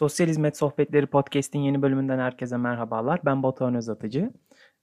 Sosyal 0.00 0.28
Hizmet 0.28 0.56
Sohbetleri 0.56 1.06
Podcast'in 1.06 1.58
yeni 1.58 1.82
bölümünden 1.82 2.18
herkese 2.18 2.56
merhabalar. 2.56 3.20
Ben 3.24 3.42
Batuhan 3.42 3.74
Özatıcı. 3.74 4.30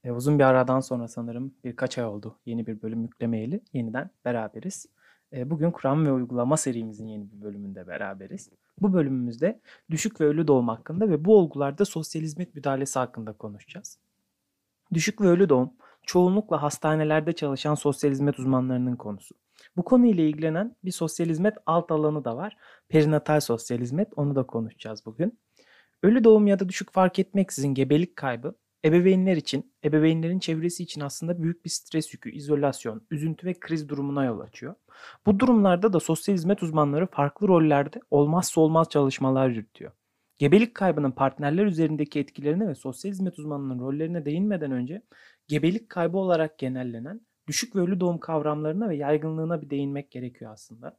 E, 0.03 0.11
uzun 0.11 0.39
bir 0.39 0.43
aradan 0.43 0.79
sonra 0.79 1.07
sanırım 1.07 1.53
birkaç 1.63 1.97
ay 1.97 2.05
oldu 2.05 2.39
yeni 2.45 2.67
bir 2.67 2.81
bölüm 2.81 3.01
yüklemeyeli. 3.01 3.61
Yeniden 3.73 4.09
beraberiz. 4.25 4.85
E, 5.33 5.49
bugün 5.49 5.71
Kur'an 5.71 6.05
ve 6.05 6.11
Uygulama 6.11 6.57
serimizin 6.57 7.07
yeni 7.07 7.31
bir 7.31 7.41
bölümünde 7.41 7.87
beraberiz. 7.87 8.49
Bu 8.81 8.93
bölümümüzde 8.93 9.59
düşük 9.91 10.21
ve 10.21 10.25
ölü 10.25 10.47
doğum 10.47 10.67
hakkında 10.67 11.09
ve 11.09 11.25
bu 11.25 11.37
olgularda 11.37 11.85
sosyal 11.85 12.21
hizmet 12.21 12.55
müdahalesi 12.55 12.99
hakkında 12.99 13.33
konuşacağız. 13.33 13.99
Düşük 14.93 15.21
ve 15.21 15.27
ölü 15.27 15.49
doğum 15.49 15.73
çoğunlukla 16.03 16.61
hastanelerde 16.61 17.33
çalışan 17.33 17.75
sosyal 17.75 18.11
hizmet 18.11 18.39
uzmanlarının 18.39 18.95
konusu. 18.95 19.35
Bu 19.77 19.83
konuyla 19.83 20.23
ilgilenen 20.23 20.75
bir 20.85 20.91
sosyal 20.91 21.27
hizmet 21.27 21.57
alt 21.65 21.91
alanı 21.91 22.25
da 22.25 22.37
var. 22.37 22.57
Perinatal 22.89 23.39
sosyal 23.39 23.79
hizmet 23.79 24.07
onu 24.15 24.35
da 24.35 24.43
konuşacağız 24.43 25.05
bugün. 25.05 25.39
Ölü 26.03 26.23
doğum 26.23 26.47
ya 26.47 26.59
da 26.59 26.69
düşük 26.69 26.93
fark 26.93 27.19
etmeksizin 27.19 27.73
gebelik 27.73 28.15
kaybı 28.15 28.55
ebeveynler 28.85 29.37
için, 29.37 29.73
ebeveynlerin 29.83 30.39
çevresi 30.39 30.83
için 30.83 31.01
aslında 31.01 31.43
büyük 31.43 31.65
bir 31.65 31.69
stres 31.69 32.13
yükü, 32.13 32.31
izolasyon, 32.31 33.07
üzüntü 33.11 33.47
ve 33.47 33.53
kriz 33.59 33.89
durumuna 33.89 34.25
yol 34.25 34.39
açıyor. 34.39 34.75
Bu 35.25 35.39
durumlarda 35.39 35.93
da 35.93 35.99
sosyal 35.99 36.35
hizmet 36.35 36.63
uzmanları 36.63 37.07
farklı 37.07 37.47
rollerde 37.47 37.99
olmazsa 38.11 38.61
olmaz 38.61 38.87
çalışmalar 38.89 39.49
yürütüyor. 39.49 39.91
Gebelik 40.37 40.75
kaybının 40.75 41.11
partnerler 41.11 41.65
üzerindeki 41.65 42.19
etkilerine 42.19 42.67
ve 42.67 42.75
sosyal 42.75 43.11
hizmet 43.11 43.39
uzmanının 43.39 43.79
rollerine 43.79 44.25
değinmeden 44.25 44.71
önce 44.71 45.01
gebelik 45.47 45.89
kaybı 45.89 46.17
olarak 46.17 46.59
genellenen 46.59 47.26
düşük 47.47 47.75
ve 47.75 47.79
ölü 47.79 47.99
doğum 47.99 48.19
kavramlarına 48.19 48.89
ve 48.89 48.95
yaygınlığına 48.95 49.61
bir 49.61 49.69
değinmek 49.69 50.11
gerekiyor 50.11 50.51
aslında. 50.51 50.97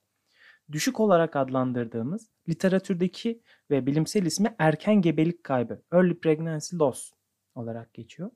Düşük 0.72 1.00
olarak 1.00 1.36
adlandırdığımız 1.36 2.30
literatürdeki 2.48 3.42
ve 3.70 3.86
bilimsel 3.86 4.26
ismi 4.26 4.54
erken 4.58 5.02
gebelik 5.02 5.44
kaybı, 5.44 5.82
early 5.92 6.20
pregnancy 6.20 6.76
loss 6.76 7.12
olarak 7.54 7.94
geçiyor. 7.94 8.30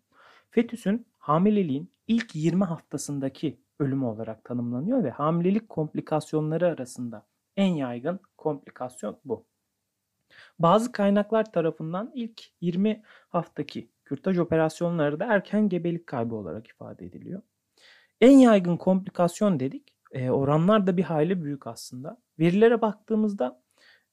Fetüsün 0.50 1.06
hamileliğin 1.18 1.92
ilk 2.06 2.34
20 2.34 2.64
haftasındaki 2.64 3.60
ölümü 3.78 4.04
olarak 4.04 4.44
tanımlanıyor 4.44 5.04
ve 5.04 5.10
hamilelik 5.10 5.68
komplikasyonları 5.68 6.66
arasında 6.66 7.26
en 7.56 7.74
yaygın 7.74 8.20
komplikasyon 8.38 9.20
bu. 9.24 9.46
Bazı 10.58 10.92
kaynaklar 10.92 11.52
tarafından 11.52 12.12
ilk 12.14 12.42
20 12.60 13.02
haftaki 13.28 13.90
kürtaj 14.04 14.38
operasyonları 14.38 15.20
da 15.20 15.24
erken 15.34 15.68
gebelik 15.68 16.06
kaybı 16.06 16.34
olarak 16.34 16.68
ifade 16.68 17.06
ediliyor. 17.06 17.42
En 18.22 18.38
yaygın 18.38 18.76
komplikasyon 18.76 19.60
dedik. 19.60 19.88
E, 20.12 20.30
oranlar 20.30 20.86
da 20.86 20.96
bir 20.96 21.02
hayli 21.02 21.42
büyük 21.44 21.66
aslında. 21.66 22.18
Verilere 22.38 22.82
baktığımızda 22.82 23.62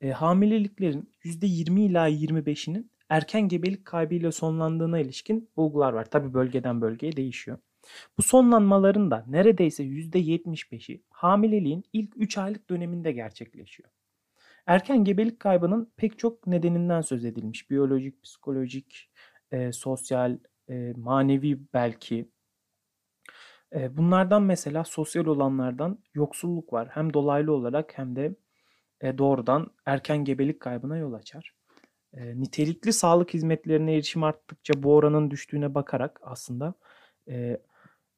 e, 0.02 0.12
hamileliklerin 0.12 1.12
%20 1.24 1.82
ila 1.82 2.10
25'inin 2.10 2.92
erken 3.10 3.48
gebelik 3.48 3.86
kaybıyla 3.86 4.32
sonlandığına 4.32 5.00
ilişkin 5.00 5.50
bulgular 5.58 5.94
var. 5.94 6.06
Tabi 6.06 6.34
bölgeden 6.34 6.82
bölgeye 6.82 7.16
değişiyor. 7.16 7.58
Bu 8.18 8.22
sonlanmaların 8.22 9.12
da 9.12 9.26
neredeyse 9.28 9.84
%75'i 9.84 11.04
hamileliğin 11.10 11.84
ilk 11.94 12.14
3 12.16 12.38
aylık 12.38 12.70
döneminde 12.70 13.12
gerçekleşiyor. 13.12 13.90
Erken 14.66 15.04
gebelik 15.04 15.40
kaybının 15.40 15.92
pek 15.98 16.20
çok 16.20 16.48
nedeninden 16.48 17.02
söz 17.02 17.26
edilmiş. 17.26 17.70
Biyolojik, 17.70 18.24
psikolojik, 18.24 19.10
e, 19.52 19.72
sosyal, 19.72 20.38
e, 20.70 20.94
manevi 20.98 21.60
belki. 21.74 22.30
Bunlardan 23.74 24.44
mesela 24.44 24.84
sosyal 24.84 25.26
olanlardan 25.26 26.00
yoksulluk 26.14 26.74
var. 26.74 26.88
Hem 26.92 27.14
dolaylı 27.14 27.54
olarak 27.54 27.98
hem 27.98 28.16
de 28.16 28.36
e, 29.02 29.18
doğrudan 29.18 29.68
erken 29.86 30.26
gebelik 30.26 30.60
kaybına 30.60 30.98
yol 30.98 31.14
açar. 31.14 31.56
Nitelikli 32.14 32.94
sağlık 32.94 33.34
hizmetlerine 33.34 33.94
erişim 33.94 34.24
arttıkça 34.24 34.84
bu 34.84 34.96
oranın 34.96 35.32
düştüğüne 35.32 35.76
bakarak 35.76 36.20
aslında 36.24 36.74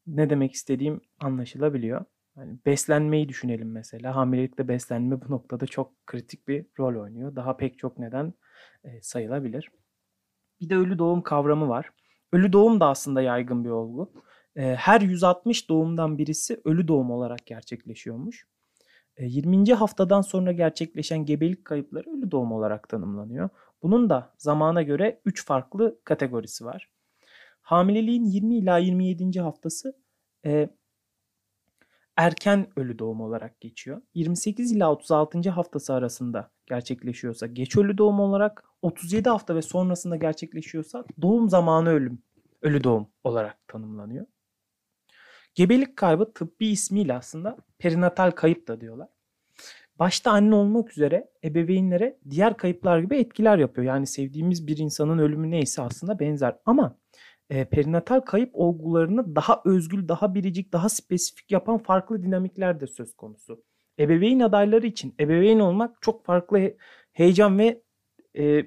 ne 0.08 0.30
demek 0.30 0.54
istediğim 0.54 1.02
anlaşılabiliyor. 1.20 2.06
Hani 2.36 2.58
beslenmeyi 2.66 3.30
düşünelim 3.30 3.72
mesela. 3.72 4.16
Hamilelikte 4.16 4.68
beslenme 4.68 5.22
bu 5.22 5.32
noktada 5.32 5.66
çok 5.66 6.08
kritik 6.08 6.48
bir 6.48 6.66
rol 6.80 7.02
oynuyor. 7.02 7.36
Daha 7.36 7.58
pek 7.58 7.80
çok 7.80 8.00
neden 8.00 8.34
e, 8.84 9.02
sayılabilir. 9.02 9.70
Bir 10.62 10.70
de 10.70 10.76
ölü 10.76 11.00
doğum 11.00 11.22
kavramı 11.22 11.70
var. 11.70 11.90
Ölü 12.32 12.54
doğum 12.54 12.80
da 12.80 12.88
aslında 12.88 13.22
yaygın 13.22 13.66
bir 13.66 13.70
olgu. 13.70 14.14
Her 14.56 15.02
160 15.02 15.70
doğumdan 15.70 16.18
birisi 16.18 16.62
ölü 16.66 16.88
doğum 16.88 17.12
olarak 17.12 17.46
gerçekleşiyormuş. 17.46 18.48
20. 19.20 19.74
haftadan 19.74 20.22
sonra 20.22 20.52
gerçekleşen 20.52 21.26
gebelik 21.26 21.66
kayıpları 21.66 22.10
ölü 22.10 22.32
doğum 22.32 22.52
olarak 22.52 22.90
tanımlanıyor. 22.90 23.50
Bunun 23.84 24.10
da 24.10 24.34
zamana 24.38 24.82
göre 24.82 25.22
3 25.26 25.46
farklı 25.46 26.00
kategorisi 26.04 26.66
var. 26.66 26.90
Hamileliğin 27.62 28.26
20 28.26 28.58
ila 28.58 28.78
27. 28.78 29.40
haftası 29.42 29.98
e, 30.46 30.70
erken 32.18 32.68
ölü 32.76 33.00
doğum 33.00 33.22
olarak 33.22 33.62
geçiyor. 33.62 34.02
28 34.14 34.72
ila 34.72 34.92
36. 34.92 35.50
haftası 35.50 35.94
arasında 35.94 36.52
gerçekleşiyorsa 36.66 37.48
geç 37.48 37.78
ölü 37.78 37.98
doğum 37.98 38.20
olarak, 38.20 38.64
37 38.82 39.30
hafta 39.30 39.56
ve 39.56 39.62
sonrasında 39.62 40.16
gerçekleşiyorsa 40.16 41.06
doğum 41.22 41.50
zamanı 41.50 41.90
ölüm, 41.90 42.24
ölü 42.62 42.84
doğum 42.84 43.08
olarak 43.24 43.68
tanımlanıyor. 43.68 44.26
Gebelik 45.56 45.98
kaybı 45.98 46.34
tıbbi 46.34 46.68
ismiyle 46.68 47.14
aslında 47.14 47.58
perinatal 47.80 48.32
kayıp 48.32 48.68
da 48.68 48.82
diyorlar. 48.82 49.08
Başta 50.00 50.32
anne 50.32 50.56
olmak 50.56 50.92
üzere 50.92 51.30
ebeveynlere 51.44 52.18
diğer 52.30 52.58
kayıplar 52.58 53.00
gibi 53.00 53.18
etkiler 53.18 53.58
yapıyor. 53.58 53.88
Yani 53.88 54.08
sevdiğimiz 54.08 54.68
bir 54.68 54.78
insanın 54.78 55.18
ölümü 55.18 55.52
neyse 55.52 55.82
aslında 55.82 56.20
benzer. 56.20 56.58
Ama 56.66 56.98
e, 57.50 57.66
perinatal 57.66 58.20
kayıp 58.20 58.50
olgularını 58.54 59.36
daha 59.36 59.62
özgül, 59.66 60.08
daha 60.08 60.36
biricik, 60.36 60.74
daha 60.74 60.90
spesifik 60.90 61.52
yapan 61.52 61.78
farklı 61.78 62.24
dinamikler 62.24 62.80
de 62.80 62.88
söz 62.88 63.14
konusu. 63.14 63.64
Ebeveyn 64.00 64.40
adayları 64.40 64.88
için 64.88 65.16
ebeveyn 65.20 65.60
olmak 65.60 66.02
çok 66.02 66.26
farklı 66.26 66.74
heyecan 67.14 67.60
ve 67.60 67.82
e, 68.38 68.66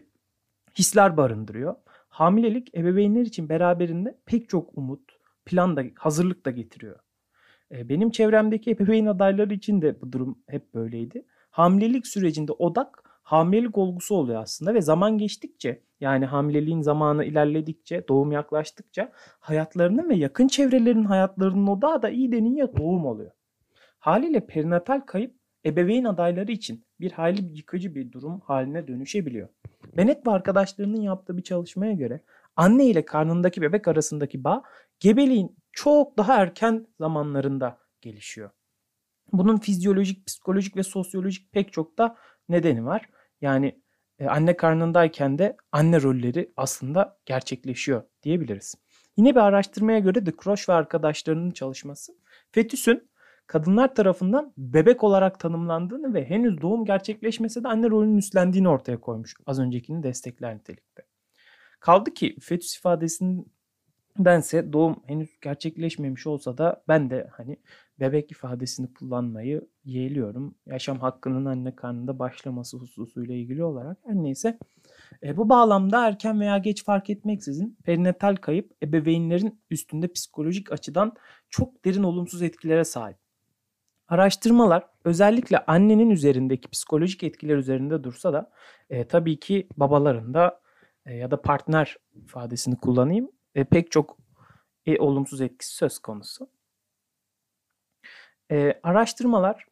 hisler 0.78 1.17
barındırıyor. 1.17 1.75
Hamilelik 2.09 2.75
ebeveynler 2.75 3.23
için 3.23 3.49
beraberinde 3.49 4.19
pek 4.27 4.49
çok 4.49 4.78
umut, 4.78 5.13
plan 5.47 5.77
da 5.77 5.84
hazırlık 5.99 6.47
da 6.47 6.50
getiriyor. 6.50 6.99
E, 7.72 7.88
benim 7.88 8.10
çevremdeki 8.10 8.71
ebeveyn 8.71 9.06
adayları 9.06 9.55
için 9.55 9.82
de 9.82 10.00
bu 10.00 10.12
durum 10.12 10.38
hep 10.49 10.75
böyleydi. 10.75 11.27
Hamilelik 11.50 12.06
sürecinde 12.06 12.53
odak 12.53 13.05
hamilelik 13.22 13.78
olgusu 13.78 14.15
oluyor 14.15 14.43
aslında 14.43 14.75
ve 14.75 14.82
zaman 14.82 15.19
geçtikçe 15.19 15.82
yani 16.00 16.27
hamileliğin 16.27 16.81
zamanı 16.81 17.25
ilerledikçe, 17.25 18.09
doğum 18.09 18.32
yaklaştıkça 18.32 19.12
hayatlarının 19.41 20.09
ve 20.09 20.15
yakın 20.15 20.49
çevrelerin 20.49 21.05
hayatlarının 21.05 21.66
odağı 21.66 22.03
da 22.03 22.11
iyi 22.11 22.32
deniyor 22.32 22.76
doğum 22.76 23.06
oluyor. 23.06 23.31
Haliyle 23.99 24.47
perinatal 24.47 25.00
kayıp 25.00 25.34
ebeveyn 25.66 26.05
adayları 26.05 26.53
için 26.53 26.84
bir 27.00 27.12
hayli 27.12 27.56
yıkıcı 27.56 27.94
bir 27.94 28.12
durum 28.12 28.41
haline 28.41 28.88
dönüşebiliyor. 28.88 29.49
Bennett 29.97 30.27
ve 30.27 30.31
arkadaşlarının 30.31 31.00
yaptığı 31.00 31.37
bir 31.37 31.43
çalışmaya 31.43 31.93
göre 31.93 32.21
anne 32.56 32.87
ile 32.87 33.05
karnındaki 33.05 33.62
bebek 33.62 33.89
arasındaki 33.89 34.45
bağ 34.45 34.62
gebeliğin 35.00 35.56
çok 35.72 36.19
daha 36.19 36.34
erken 36.34 36.87
zamanlarında 37.00 37.78
gelişiyor. 38.00 38.50
Bunun 39.33 39.59
fizyolojik, 39.59 40.27
psikolojik 40.27 40.77
ve 40.77 40.83
sosyolojik 40.83 41.53
pek 41.53 41.73
çok 41.73 41.99
da 41.99 42.17
nedeni 42.49 42.84
var. 42.84 43.09
Yani 43.41 43.81
e, 44.19 44.27
anne 44.27 44.56
karnındayken 44.56 45.39
de 45.39 45.56
anne 45.73 46.03
rolleri 46.03 46.53
aslında 46.56 47.19
gerçekleşiyor 47.27 48.03
diyebiliriz. 48.23 48.75
Yine 49.17 49.34
bir 49.34 49.41
araştırmaya 49.41 49.99
göre 49.99 50.27
de 50.27 50.37
Kroş 50.37 50.69
ve 50.69 50.73
arkadaşlarının 50.73 51.50
çalışması 51.50 52.12
fetüsün 52.53 53.11
kadınlar 53.46 53.94
tarafından 53.94 54.52
bebek 54.58 55.05
olarak 55.05 55.41
tanımlandığını 55.41 56.14
ve 56.14 56.31
henüz 56.31 56.61
doğum 56.61 56.85
gerçekleşmese 56.85 57.64
de 57.64 57.69
anne 57.69 57.91
rolünün 57.91 58.17
üstlendiğini 58.17 58.69
ortaya 58.69 59.00
koymuş. 59.00 59.35
Az 59.46 59.61
öncekini 59.61 60.02
destekler 60.02 60.55
nitelikte. 60.55 61.02
Kaldı 61.81 62.14
ki 62.14 62.37
fetüs 62.41 62.76
ifadesindense 62.76 64.73
doğum 64.73 64.96
henüz 65.06 65.41
gerçekleşmemiş 65.41 66.26
olsa 66.26 66.58
da 66.58 66.82
ben 66.88 67.11
de 67.11 67.29
hani 67.32 67.56
bebek 68.00 68.31
ifadesini 68.31 68.94
kullanmayı 68.94 69.69
yeğliyorum. 69.85 70.55
Yaşam 70.67 70.99
hakkının 70.99 71.44
anne 71.44 71.76
karnında 71.76 72.19
başlaması 72.19 72.76
hususuyla 72.76 73.35
ilgili 73.35 73.64
olarak. 73.64 73.99
Her 74.06 74.14
neyse 74.14 74.58
e, 75.23 75.37
bu 75.37 75.49
bağlamda 75.49 76.08
erken 76.08 76.41
veya 76.41 76.58
geç 76.58 76.85
fark 76.85 77.11
etmeksizin 77.11 77.79
perinatal 77.85 78.37
kayıp 78.37 78.73
ebeveynlerin 78.82 79.61
üstünde 79.70 80.08
psikolojik 80.08 80.73
açıdan 80.73 81.12
çok 81.50 81.85
derin 81.85 82.02
olumsuz 82.02 82.43
etkilere 82.43 82.85
sahip. 82.85 83.24
Araştırmalar 84.09 84.87
özellikle 85.05 85.65
annenin 85.67 86.11
üzerindeki 86.11 86.69
psikolojik 86.69 87.23
etkiler 87.23 87.56
üzerinde 87.56 88.05
dursa 88.05 88.33
da 88.33 88.51
e, 88.91 89.09
tabii 89.09 89.41
ki 89.41 89.69
babaların 89.77 90.35
da 90.35 90.61
e, 91.06 91.15
ya 91.15 91.31
da 91.31 91.43
partner 91.43 91.97
ifadesini 92.15 92.77
kullanayım 92.77 93.31
e, 93.55 93.65
pek 93.65 93.91
çok 93.91 94.19
e, 94.87 94.99
olumsuz 94.99 95.41
etkisi 95.41 95.75
söz 95.75 95.99
konusu. 95.99 96.51
E, 98.51 98.81
araştırmalar 98.83 99.67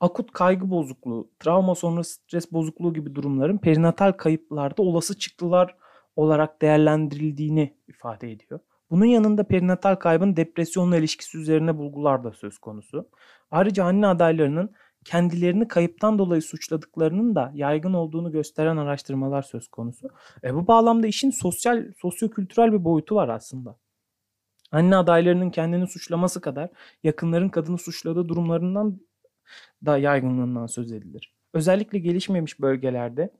akut 0.00 0.32
kaygı 0.32 0.70
bozukluğu, 0.70 1.30
travma 1.38 1.74
sonrası 1.74 2.12
stres 2.14 2.52
bozukluğu 2.52 2.94
gibi 2.94 3.14
durumların 3.14 3.58
perinatal 3.58 4.12
kayıplarda 4.12 4.82
olası 4.82 5.18
çıktılar 5.18 5.76
olarak 6.16 6.62
değerlendirildiğini 6.62 7.76
ifade 7.88 8.32
ediyor. 8.32 8.60
Bunun 8.92 9.04
yanında 9.04 9.44
perinatal 9.44 9.94
kaybın 9.94 10.36
depresyonla 10.36 10.96
ilişkisi 10.96 11.38
üzerine 11.38 11.78
bulgular 11.78 12.24
da 12.24 12.32
söz 12.32 12.58
konusu. 12.58 13.08
Ayrıca 13.50 13.84
anne 13.84 14.06
adaylarının 14.06 14.74
kendilerini 15.04 15.68
kayıptan 15.68 16.18
dolayı 16.18 16.42
suçladıklarının 16.42 17.34
da 17.34 17.52
yaygın 17.54 17.92
olduğunu 17.92 18.32
gösteren 18.32 18.76
araştırmalar 18.76 19.42
söz 19.42 19.68
konusu. 19.68 20.08
E, 20.44 20.54
bu 20.54 20.66
bağlamda 20.66 21.06
işin 21.06 21.30
sosyal, 21.30 21.92
sosyokültürel 21.98 22.72
bir 22.72 22.84
boyutu 22.84 23.14
var 23.14 23.28
aslında. 23.28 23.78
Anne 24.72 24.96
adaylarının 24.96 25.50
kendini 25.50 25.86
suçlaması 25.86 26.40
kadar 26.40 26.70
yakınların 27.02 27.48
kadını 27.48 27.78
suçladığı 27.78 28.28
durumlarından 28.28 29.00
da 29.86 29.98
yaygınlığından 29.98 30.66
söz 30.66 30.92
edilir. 30.92 31.34
Özellikle 31.54 31.98
gelişmemiş 31.98 32.60
bölgelerde 32.60 33.30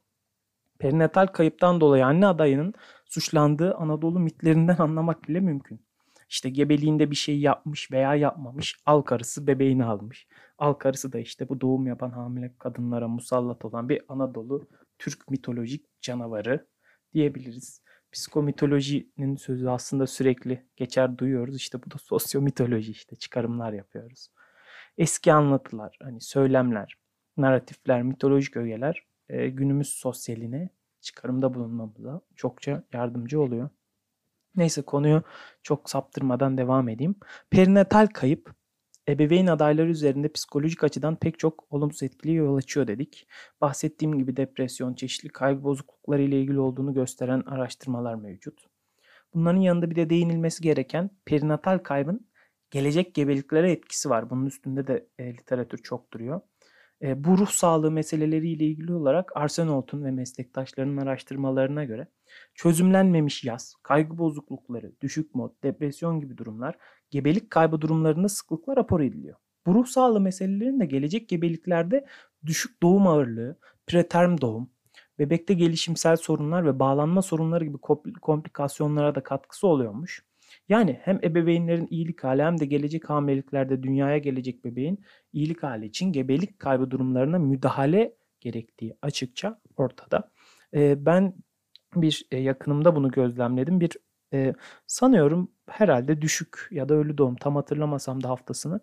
perinatal 0.79 1.27
kayıptan 1.27 1.81
dolayı 1.81 2.07
anne 2.07 2.27
adayının 2.27 2.75
suçlandığı 3.13 3.75
Anadolu 3.75 4.21
mitlerinden 4.21 4.77
anlamak 4.79 5.29
bile 5.29 5.41
mümkün. 5.41 5.81
İşte 6.29 6.51
gebeliğinde 6.51 7.11
bir 7.11 7.17
şey 7.17 7.41
yapmış 7.41 7.93
veya 7.93 8.15
yapmamış. 8.15 8.77
Al 8.87 9.03
karısı 9.03 9.47
bebeğini 9.47 9.85
almış. 9.85 10.27
Al 10.59 10.73
karısı 10.73 11.13
da 11.13 11.19
işte 11.19 11.49
bu 11.49 11.61
doğum 11.61 11.87
yapan 11.87 12.11
hamile 12.11 12.55
kadınlara 12.59 13.09
musallat 13.09 13.65
olan 13.65 13.89
bir 13.89 14.03
Anadolu 14.09 14.69
Türk 14.99 15.31
mitolojik 15.31 16.01
canavarı 16.01 16.67
diyebiliriz. 17.15 17.83
Psikomitolojinin 18.13 19.37
sözü 19.37 19.69
aslında 19.69 20.07
sürekli 20.07 20.67
geçer 20.77 21.19
duyuyoruz. 21.19 21.57
İşte 21.57 21.83
bu 21.83 21.91
da 21.91 21.99
sosyomitoloji 21.99 22.93
işte 22.93 23.17
çıkarımlar 23.17 23.73
yapıyoruz. 23.73 24.29
Eski 24.99 25.33
anlatılar, 25.33 25.99
hani 26.03 26.21
söylemler, 26.21 26.95
narratifler, 27.37 28.03
mitolojik 28.03 28.57
ögeler 28.57 29.07
e, 29.29 29.49
günümüz 29.49 29.89
sosyaline 29.89 30.69
çıkarımda 31.03 31.55
bulunmamıza 31.55 32.21
çokça 32.37 32.85
yardımcı 32.93 33.41
oluyor. 33.41 33.71
Neyse 34.57 34.83
konuyu 34.83 35.23
çok 35.63 35.91
saptırmadan 35.91 36.59
devam 36.59 36.89
edeyim. 36.89 37.15
Perinatal 37.51 38.07
kayıp 38.07 38.55
ebeveyn 39.09 39.47
adayları 39.47 39.91
üzerinde 39.91 40.33
psikolojik 40.33 40.85
açıdan 40.85 41.17
pek 41.17 41.39
çok 41.39 41.73
olumsuz 41.73 42.03
etkili 42.03 42.35
yol 42.35 42.57
açıyor 42.57 42.87
dedik. 42.87 43.29
Bahsettiğim 43.61 44.19
gibi 44.19 44.37
depresyon, 44.37 44.95
çeşitli 44.95 45.29
kaygı 45.29 45.65
bozuklukları 45.65 46.23
ile 46.23 46.41
ilgili 46.41 46.61
olduğunu 46.61 46.95
gösteren 46.95 47.41
araştırmalar 47.41 48.15
mevcut. 48.15 48.67
Bunların 49.35 49.61
yanında 49.61 49.91
bir 49.91 49.97
de 49.97 50.11
değinilmesi 50.11 50.63
gereken 50.63 51.11
perinatal 51.25 51.79
kaybın 51.79 52.27
gelecek 52.71 53.15
gebeliklere 53.15 53.73
etkisi 53.73 54.11
var. 54.11 54.31
Bunun 54.31 54.47
üstünde 54.47 54.87
de 54.87 55.09
e, 55.19 55.35
literatür 55.35 55.79
çok 55.79 56.13
duruyor. 56.13 56.41
E, 57.03 57.25
bu 57.25 57.39
ruh 57.39 57.49
sağlığı 57.49 57.91
meseleleriyle 57.91 58.67
ilgili 58.67 58.95
olarak 58.95 59.37
Arsenal'ın 59.37 60.05
ve 60.05 60.11
meslektaşlarının 60.11 60.97
araştırmalarına 60.97 61.85
göre 61.85 62.07
çözümlenmemiş 62.55 63.45
yaz, 63.45 63.75
kaygı 63.83 64.19
bozuklukları, 64.19 64.93
düşük 65.01 65.35
mod, 65.35 65.51
depresyon 65.63 66.21
gibi 66.21 66.39
durumlar 66.39 66.75
gebelik 67.11 67.51
kaybı 67.51 67.81
durumlarında 67.81 68.29
sıklıkla 68.29 68.77
rapor 68.77 69.01
ediliyor. 69.01 69.37
Bu 69.67 69.75
ruh 69.75 69.87
sağlığı 69.87 70.21
meselelerinin 70.21 70.89
gelecek 70.89 71.29
gebeliklerde 71.29 72.07
düşük 72.47 72.83
doğum 72.83 73.07
ağırlığı, 73.07 73.59
preterm 73.87 74.41
doğum, 74.41 74.71
bebekte 75.19 75.55
gelişimsel 75.55 76.17
sorunlar 76.17 76.67
ve 76.67 76.79
bağlanma 76.79 77.23
sorunları 77.23 77.65
gibi 77.65 77.79
komplikasyonlara 78.23 79.15
da 79.15 79.23
katkısı 79.23 79.67
oluyormuş. 79.67 80.25
Yani 80.69 81.01
hem 81.03 81.21
ebeveynlerin 81.25 81.87
iyilik 81.91 82.25
hali 82.25 82.43
hem 82.43 82.61
de 82.61 82.67
gelecek 82.67 83.11
hamileliklerde 83.11 83.83
dünyaya 83.83 84.19
gelecek 84.19 84.65
bebeğin 84.65 85.05
iyilik 85.33 85.63
hali 85.63 85.87
için 85.87 86.13
gebelik 86.13 86.59
kaybı 86.59 86.91
durumlarına 86.91 87.39
müdahale 87.39 88.17
gerektiği 88.41 88.97
açıkça 89.03 89.61
ortada. 89.77 90.31
Ee, 90.75 91.07
ben 91.07 91.35
bir 91.97 92.27
e, 92.31 92.39
yakınımda 92.39 92.97
bunu 92.97 93.11
gözlemledim. 93.11 93.81
Bir 93.81 93.97
e, 94.33 94.55
sanıyorum 94.87 95.53
herhalde 95.69 96.23
düşük 96.23 96.69
ya 96.71 96.89
da 96.89 96.95
ölü 96.95 97.19
doğum 97.19 97.37
tam 97.37 97.57
hatırlamasam 97.57 98.23
da 98.23 98.29
haftasını. 98.29 98.81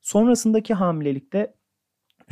Sonrasındaki 0.00 0.74
hamilelikte 0.74 1.54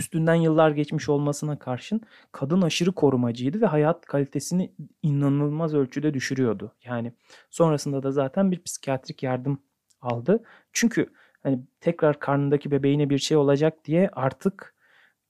üstünden 0.00 0.35
yıllar 0.35 0.70
geçmiş 0.70 1.08
olmasına 1.08 1.58
karşın 1.58 2.00
kadın 2.32 2.62
aşırı 2.62 2.93
korumacıydı 2.93 3.61
ve 3.61 3.67
hayat 3.67 4.06
kalitesini 4.06 4.73
inanılmaz 5.02 5.75
ölçüde 5.75 6.14
düşürüyordu. 6.14 6.75
Yani 6.85 7.12
sonrasında 7.50 8.02
da 8.02 8.11
zaten 8.12 8.50
bir 8.50 8.62
psikiyatrik 8.62 9.23
yardım 9.23 9.62
aldı. 10.00 10.44
Çünkü 10.73 11.12
hani 11.43 11.61
tekrar 11.81 12.20
karnındaki 12.20 12.70
bebeğine 12.70 13.11
bir 13.11 13.19
şey 13.19 13.37
olacak 13.37 13.85
diye 13.85 14.11
artık 14.12 14.75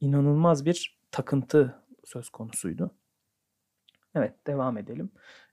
inanılmaz 0.00 0.64
bir 0.64 0.98
takıntı 1.10 1.82
söz 2.04 2.28
konusuydu. 2.28 2.90
Evet 4.14 4.46
devam 4.46 4.78
edelim. 4.78 5.10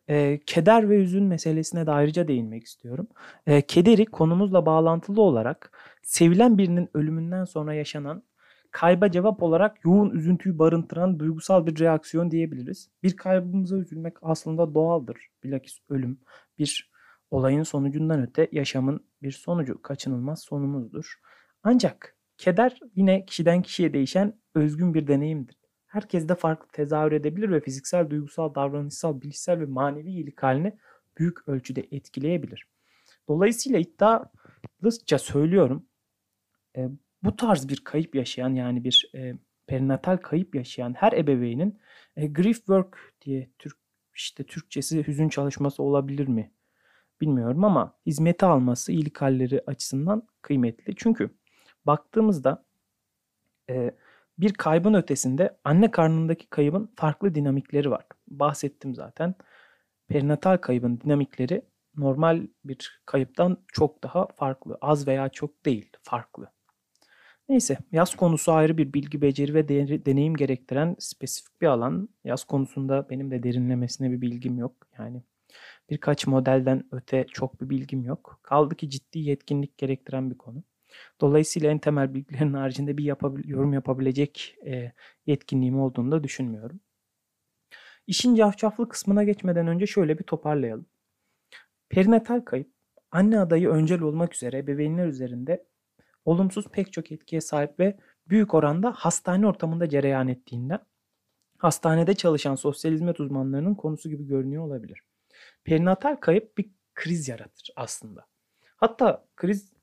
E, 0.10 0.40
keder 0.46 0.90
ve 0.90 1.02
hüzün 1.02 1.24
meselesine 1.24 1.86
de 1.86 1.92
ayrıca 1.92 2.28
değinmek 2.28 2.64
istiyorum. 2.64 3.08
E, 3.48 3.62
kederi 3.62 4.06
konumuzla 4.06 4.66
bağlantılı 4.66 5.22
olarak 5.22 5.72
sevilen 6.04 6.58
birinin 6.58 6.90
ölümünden 6.94 7.46
sonra 7.46 7.74
yaşanan 7.74 8.24
kayba 8.78 9.12
cevap 9.12 9.44
olarak 9.44 9.86
yoğun 9.86 10.10
üzüntüyü 10.10 10.60
barındıran 10.60 11.20
duygusal 11.20 11.66
bir 11.66 11.80
reaksiyon 11.80 12.32
diyebiliriz. 12.32 12.90
Bir 13.04 13.18
kaybımıza 13.18 13.78
üzülmek 13.78 14.18
aslında 14.22 14.74
doğaldır. 14.74 15.18
Bilakis 15.44 15.80
ölüm 15.90 16.20
bir 16.60 16.92
olayın 17.32 17.64
sonucundan 17.64 18.22
öte 18.22 18.48
yaşamın 18.52 19.06
bir 19.22 19.32
sonucu, 19.32 19.82
kaçınılmaz 19.82 20.42
sonumuzdur. 20.42 21.20
Ancak 21.64 22.16
keder 22.38 22.80
yine 22.96 23.26
kişiden 23.26 23.62
kişiye 23.62 23.94
değişen 23.94 24.34
özgün 24.56 24.94
bir 24.94 25.08
deneyimdir. 25.08 25.58
Herkes 25.88 26.30
de 26.30 26.36
farklı 26.36 26.68
tezahür 26.68 27.12
edebilir 27.12 27.52
ve 27.52 27.60
fiziksel, 27.60 28.10
duygusal, 28.10 28.56
davranışsal, 28.56 29.22
bilişsel 29.22 29.60
ve 29.60 29.66
manevi 29.66 30.10
iyilik 30.10 30.44
halini 30.44 30.78
büyük 31.18 31.48
ölçüde 31.48 31.88
etkileyebilir. 31.92 32.68
Dolayısıyla 33.28 33.80
iddialısça 33.80 35.20
söylüyorum 35.20 35.86
bu 37.24 37.36
tarz 37.36 37.68
bir 37.68 37.78
kayıp 37.78 38.16
yaşayan 38.16 38.56
yani 38.56 38.84
bir 38.84 39.12
e, 39.16 39.34
perinatal 39.68 40.18
kayıp 40.18 40.56
yaşayan 40.56 40.94
her 40.94 41.12
ebeveynin 41.12 41.80
e, 42.16 42.28
grief 42.28 42.58
work 42.58 43.14
diye 43.22 43.50
Türk 43.60 43.78
işte 44.14 44.44
Türkçesi 44.44 45.08
hüzün 45.08 45.30
çalışması 45.30 45.84
olabilir 45.84 46.28
mi 46.28 46.52
bilmiyorum 47.22 47.64
ama 47.64 47.94
hizmeti 48.06 48.46
alması 48.46 48.92
iyilik 48.92 49.22
halleri 49.22 49.64
açısından 49.68 50.28
kıymetli. 50.42 50.96
Çünkü 50.96 51.30
baktığımızda 51.86 52.66
e, 53.70 53.92
bir 54.40 54.54
kaybın 54.54 54.94
ötesinde 54.94 55.58
anne 55.64 55.92
karnındaki 55.92 56.48
kaybın 56.50 56.92
farklı 56.96 57.36
dinamikleri 57.36 57.92
var. 57.92 58.06
Bahsettim 58.28 58.96
zaten. 58.96 59.36
Perinatal 60.08 60.58
kaybın 60.58 61.00
dinamikleri 61.00 61.62
normal 61.98 62.48
bir 62.66 63.02
kayıptan 63.06 63.58
çok 63.68 64.04
daha 64.04 64.28
farklı. 64.28 64.78
Az 64.82 65.08
veya 65.08 65.30
çok 65.30 65.66
değil, 65.66 65.90
farklı. 66.04 66.52
Neyse 67.50 67.78
yaz 67.92 68.16
konusu 68.16 68.52
ayrı 68.52 68.78
bir 68.78 68.94
bilgi, 68.94 69.22
beceri 69.22 69.54
ve 69.54 69.68
deneyim 70.06 70.36
gerektiren 70.36 70.96
spesifik 71.00 71.62
bir 71.62 71.68
alan. 71.68 72.10
Yaz 72.24 72.44
konusunda 72.44 73.10
benim 73.10 73.32
de 73.32 73.44
derinlemesine 73.44 74.12
bir 74.12 74.22
bilgim 74.22 74.58
yok. 74.58 74.88
Yani 75.00 75.24
birkaç 75.90 76.28
modelden 76.28 76.84
öte 76.92 77.26
çok 77.32 77.62
bir 77.62 77.70
bilgim 77.70 78.04
yok. 78.06 78.40
Kaldı 78.44 78.76
ki 78.76 78.90
ciddi 78.90 79.20
yetkinlik 79.20 79.78
gerektiren 79.78 80.32
bir 80.32 80.38
konu. 80.38 80.64
Dolayısıyla 81.22 81.72
en 81.72 81.80
temel 81.80 82.14
bilgilerin 82.14 82.54
haricinde 82.54 82.98
bir 82.98 83.04
yapabil- 83.06 83.48
yorum 83.50 83.74
yapabilecek 83.74 84.56
e, 84.66 84.92
yetkinliğim 85.28 85.80
olduğunu 85.80 86.12
da 86.12 86.24
düşünmüyorum. 86.24 86.80
İşin 88.08 88.36
cafcaflı 88.36 88.90
kısmına 88.90 89.24
geçmeden 89.24 89.68
önce 89.68 89.86
şöyle 89.88 90.20
bir 90.20 90.24
toparlayalım. 90.24 90.86
Perinatal 91.90 92.42
kayıp, 92.42 92.72
anne 93.12 93.40
adayı 93.40 93.70
öncel 93.70 94.02
olmak 94.02 94.34
üzere 94.36 94.58
ebeveynler 94.58 95.08
üzerinde 95.08 95.66
olumsuz 96.28 96.68
pek 96.68 96.94
çok 96.94 97.12
etkiye 97.12 97.42
sahip 97.42 97.80
ve 97.80 97.98
büyük 98.28 98.54
oranda 98.54 98.92
hastane 98.92 99.48
ortamında 99.48 99.90
cereyan 99.90 100.28
ettiğinden 100.28 100.80
hastanede 101.58 102.14
çalışan 102.14 102.56
sosyal 102.56 102.92
hizmet 102.92 103.20
uzmanlarının 103.20 103.76
konusu 103.76 104.10
gibi 104.10 104.28
görünüyor 104.28 104.64
olabilir. 104.64 105.02
Perinatal 105.64 106.16
kayıp 106.16 106.58
bir 106.58 106.70
kriz 106.96 107.28
yaratır 107.28 107.70
aslında. 107.76 108.26
Hatta 108.78 109.26
kriz 109.36 109.74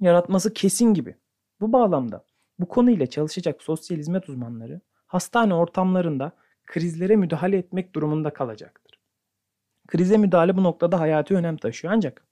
yaratması 0.00 0.54
kesin 0.54 0.94
gibi. 0.94 1.16
Bu 1.60 1.72
bağlamda 1.72 2.24
bu 2.58 2.68
konuyla 2.68 3.06
çalışacak 3.06 3.62
sosyal 3.62 3.98
hizmet 3.98 4.28
uzmanları 4.28 4.80
hastane 5.06 5.54
ortamlarında 5.54 6.32
krizlere 6.66 7.16
müdahale 7.16 7.56
etmek 7.56 7.94
durumunda 7.94 8.32
kalacaktır. 8.32 9.00
Krize 9.88 10.16
müdahale 10.16 10.56
bu 10.56 10.62
noktada 10.64 11.00
hayati 11.00 11.34
önem 11.34 11.56
taşıyor 11.56 11.94
ancak 11.94 12.26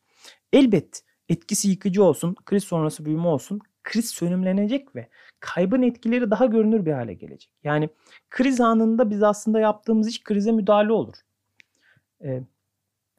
elbet 0.53 1.03
etkisi 1.29 1.71
yıkıcı 1.71 2.05
olsun, 2.05 2.37
kriz 2.45 2.65
sonrası 2.65 3.05
büyüme 3.05 3.27
olsun, 3.27 3.61
kriz 3.85 4.11
sönümlenecek 4.11 4.97
ve 4.97 5.09
kaybın 5.41 5.83
etkileri 5.83 6.31
daha 6.31 6.47
görünür 6.47 6.87
bir 6.87 6.93
hale 6.93 7.15
gelecek. 7.15 7.51
Yani 7.65 7.89
kriz 8.31 8.61
anında 8.61 9.11
biz 9.11 9.23
aslında 9.23 9.61
yaptığımız 9.61 10.09
iş 10.09 10.23
krize 10.23 10.53
müdahale 10.53 10.93
olur. 10.93 11.15
Ee, 12.25 12.43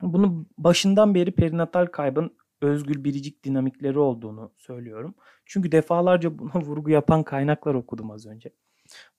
bunu 0.02 0.46
başından 0.58 1.16
beri 1.16 1.32
perinatal 1.32 1.86
kaybın 1.86 2.38
özgül 2.62 3.04
biricik 3.04 3.44
dinamikleri 3.44 4.00
olduğunu 4.00 4.52
söylüyorum. 4.58 5.16
Çünkü 5.46 5.72
defalarca 5.72 6.40
buna 6.40 6.54
vurgu 6.62 6.90
yapan 6.90 7.24
kaynaklar 7.24 7.74
okudum 7.74 8.12
az 8.12 8.26
önce. 8.26 8.50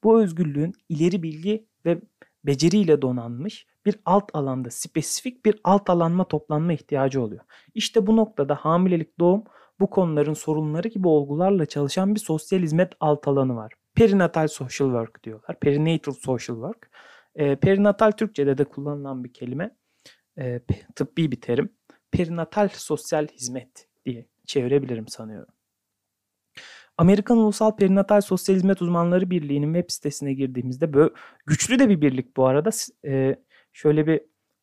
Bu 0.04 0.22
özgürlüğün 0.22 0.74
ileri 0.88 1.22
bilgi 1.22 1.66
ve 1.84 2.00
beceriyle 2.44 3.02
donanmış 3.02 3.66
bir 3.86 4.00
alt 4.04 4.30
alanda 4.34 4.70
spesifik 4.70 5.44
bir 5.44 5.60
alt 5.64 5.90
alanma 5.90 6.28
toplanma 6.28 6.72
ihtiyacı 6.72 7.22
oluyor. 7.22 7.44
İşte 7.74 8.06
bu 8.06 8.16
noktada 8.16 8.54
hamilelik, 8.54 9.20
doğum 9.20 9.44
bu 9.80 9.90
konuların 9.90 10.34
sorunları 10.34 10.88
gibi 10.88 11.08
olgularla 11.08 11.66
çalışan 11.66 12.14
bir 12.14 12.20
sosyal 12.20 12.60
hizmet 12.60 12.92
alt 13.00 13.28
alanı 13.28 13.56
var. 13.56 13.72
Perinatal 13.94 14.48
social 14.48 14.88
work 14.88 15.24
diyorlar. 15.24 15.60
Perinatal 15.60 16.12
social 16.12 16.56
work. 16.56 16.90
E, 17.34 17.56
perinatal 17.56 18.10
Türkçe'de 18.10 18.58
de 18.58 18.64
kullanılan 18.64 19.24
bir 19.24 19.32
kelime. 19.32 19.76
E, 20.38 20.60
tıbbi 20.96 21.32
bir 21.32 21.40
terim. 21.40 21.72
Perinatal 22.10 22.68
sosyal 22.72 23.26
hizmet 23.26 23.88
diye 24.06 24.26
çevirebilirim 24.46 25.08
sanıyorum. 25.08 25.54
Amerikan 26.98 27.38
Ulusal 27.38 27.76
Perinatal 27.76 28.20
Sosyal 28.20 28.56
Hizmet 28.56 28.82
Uzmanları 28.82 29.30
Birliği'nin 29.30 29.74
web 29.74 29.90
sitesine 29.90 30.34
girdiğimizde 30.34 30.92
böyle 30.92 31.10
güçlü 31.46 31.78
de 31.78 31.88
bir 31.88 32.00
birlik 32.00 32.36
bu 32.36 32.46
arada. 32.46 32.70
E, 33.04 33.36
şöyle 33.72 34.06
bir 34.06 34.20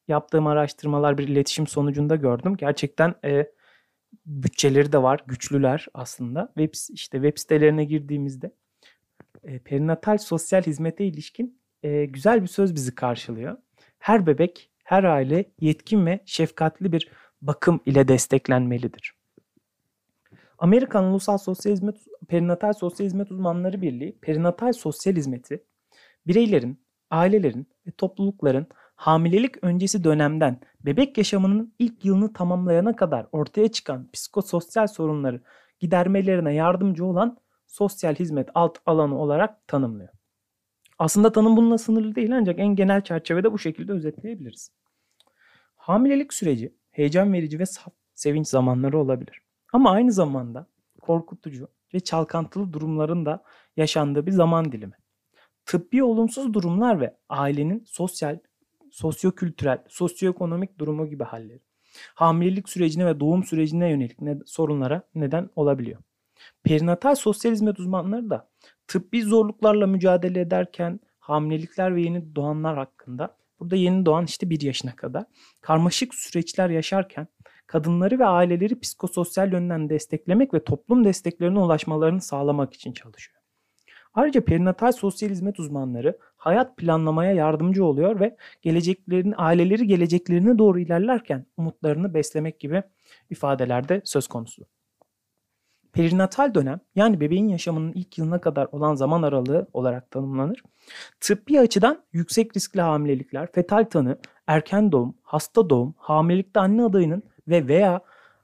yaptığım 0.08 0.48
araştırmalar 0.48 1.18
bir 1.18 1.28
iletişim 1.28 1.68
sonucunda 1.68 2.16
gördüm. 2.16 2.58
Gerçekten 2.58 3.16
e, 3.26 3.52
bütçeleri 4.26 4.92
de 4.92 5.04
var, 5.04 5.24
güçlüler 5.28 5.88
aslında. 5.94 6.54
Web 6.58 6.74
işte 6.94 7.18
web 7.18 7.38
sitelerine 7.38 7.86
girdiğimizde 7.86 8.52
e, 9.44 9.60
perinatal 9.60 10.18
sosyal 10.18 10.62
hizmete 10.62 11.06
ilişkin 11.06 11.62
e, 11.84 12.06
güzel 12.06 12.42
bir 12.42 12.48
söz 12.48 12.76
bizi 12.76 12.96
karşılıyor. 12.96 13.58
Her 14.00 14.28
bebek, 14.28 14.72
her 14.84 15.04
aile 15.04 15.46
yetkin 15.60 16.06
ve 16.06 16.20
şefkatli 16.26 16.92
bir 16.92 17.10
bakım 17.42 17.80
ile 17.86 18.08
desteklenmelidir. 18.08 19.15
Amerikan 20.58 21.04
Ulusal 21.04 21.38
Sosyal 21.38 21.74
Hizmet 21.74 21.98
Perinatal 22.28 22.74
Sosyal 22.74 23.06
Hizmet 23.06 23.32
Uzmanları 23.32 23.82
Birliği 23.82 24.18
perinatal 24.22 24.74
sosyal 24.74 25.16
hizmeti 25.16 25.64
bireylerin, 26.28 26.86
ailelerin 27.12 27.68
ve 27.88 27.92
toplulukların 27.92 28.68
hamilelik 28.96 29.64
öncesi 29.64 30.04
dönemden 30.04 30.60
bebek 30.82 31.18
yaşamının 31.18 31.74
ilk 31.80 32.06
yılını 32.06 32.34
tamamlayana 32.34 32.96
kadar 32.96 33.28
ortaya 33.32 33.72
çıkan 33.72 34.10
psikososyal 34.14 34.88
sorunları 34.88 35.42
gidermelerine 35.80 36.54
yardımcı 36.54 37.06
olan 37.06 37.38
sosyal 37.68 38.16
hizmet 38.16 38.50
alt 38.54 38.78
alanı 38.86 39.20
olarak 39.20 39.68
tanımlıyor. 39.68 40.10
Aslında 41.00 41.32
tanım 41.32 41.58
bununla 41.58 41.78
sınırlı 41.78 42.16
değil 42.16 42.38
ancak 42.38 42.60
en 42.60 42.76
genel 42.76 43.02
çerçevede 43.02 43.52
bu 43.54 43.60
şekilde 43.60 43.92
özetleyebiliriz. 43.92 44.72
Hamilelik 45.76 46.34
süreci 46.34 46.76
heyecan 46.92 47.34
verici 47.34 47.60
ve 47.60 47.64
sevinç 48.14 48.48
zamanları 48.48 49.00
olabilir. 49.00 49.45
Ama 49.76 49.92
aynı 49.92 50.12
zamanda 50.12 50.68
korkutucu 51.02 51.68
ve 51.94 52.00
çalkantılı 52.00 52.74
durumların 52.74 53.26
da 53.26 53.44
yaşandığı 53.78 54.26
bir 54.26 54.32
zaman 54.32 54.72
dilimi. 54.72 54.94
Tıbbi 55.66 56.04
olumsuz 56.04 56.54
durumlar 56.54 57.02
ve 57.02 57.18
ailenin 57.30 57.84
sosyal, 57.88 58.40
sosyokültürel, 58.92 59.84
sosyoekonomik 59.88 60.80
durumu 60.80 61.08
gibi 61.10 61.24
halleri. 61.24 61.62
Hamilelik 62.14 62.70
sürecine 62.70 63.06
ve 63.06 63.20
doğum 63.20 63.44
sürecine 63.44 63.90
yönelik 63.90 64.22
ne, 64.22 64.38
sorunlara 64.46 65.02
neden 65.16 65.50
olabiliyor. 65.56 66.02
Perinatal 66.64 67.16
sosyal 67.16 67.52
hizmet 67.52 67.80
uzmanları 67.80 68.30
da 68.30 68.50
tıbbi 68.88 69.22
zorluklarla 69.22 69.88
mücadele 69.88 70.42
ederken 70.42 71.00
hamilelikler 71.20 71.96
ve 71.96 72.02
yeni 72.02 72.36
doğanlar 72.36 72.78
hakkında 72.78 73.38
burada 73.60 73.76
yeni 73.76 74.06
doğan 74.06 74.26
işte 74.26 74.50
bir 74.50 74.62
yaşına 74.62 74.96
kadar 74.96 75.26
karmaşık 75.62 76.16
süreçler 76.16 76.70
yaşarken 76.70 77.28
kadınları 77.68 78.20
ve 78.20 78.26
aileleri 78.26 78.80
psikososyal 78.80 79.52
yönden 79.52 79.90
desteklemek 79.90 80.54
ve 80.54 80.64
toplum 80.64 81.06
desteklerine 81.06 81.60
ulaşmalarını 81.60 82.22
sağlamak 82.22 82.74
için 82.74 82.92
çalışıyor. 82.92 83.42
Ayrıca 84.14 84.46
perinatal 84.46 84.92
sosyal 84.92 85.30
hizmet 85.30 85.60
uzmanları 85.60 86.18
hayat 86.38 86.78
planlamaya 86.78 87.32
yardımcı 87.32 87.86
oluyor 87.86 88.20
ve 88.20 88.38
geleceklerin 88.62 89.34
aileleri 89.38 89.88
geleceklerine 89.88 90.58
doğru 90.58 90.80
ilerlerken 90.80 91.46
umutlarını 91.58 92.14
beslemek 92.14 92.60
gibi 92.60 92.84
ifadelerde 93.30 94.02
söz 94.04 94.28
konusu. 94.28 94.66
Perinatal 95.94 96.54
dönem 96.54 96.80
yani 96.96 97.20
bebeğin 97.20 97.48
yaşamının 97.48 97.94
ilk 97.94 98.18
yılına 98.18 98.42
kadar 98.42 98.68
olan 98.72 98.96
zaman 98.96 99.22
aralığı 99.22 99.68
olarak 99.74 100.12
tanımlanır. 100.12 100.64
Tıbbi 101.20 101.60
açıdan 101.60 102.04
yüksek 102.14 102.58
riskli 102.58 102.82
hamilelikler, 102.82 103.52
fetal 103.52 103.84
tanı, 103.84 104.18
erken 104.48 104.92
doğum, 104.92 105.16
hasta 105.24 105.70
doğum, 105.70 105.94
hamilelikte 105.98 106.60
anne 106.60 106.84
adayının 106.84 107.24
ve 107.48 107.68
veya 107.68 108.02